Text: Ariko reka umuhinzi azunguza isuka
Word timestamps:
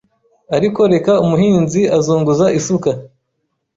Ariko 0.55 0.81
reka 0.93 1.11
umuhinzi 1.23 1.81
azunguza 1.97 2.45
isuka 2.59 2.91